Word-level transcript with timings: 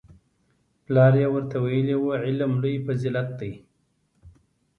پلار 0.85 1.13
یې 1.21 1.27
ورته 1.33 1.57
ویلي 1.63 1.95
وو 1.99 2.09
علم 2.25 2.51
لوی 2.61 2.75
فضیلت 2.85 3.27
دی 3.39 3.53